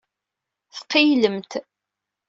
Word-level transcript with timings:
Tqeyylemt. 0.75 1.51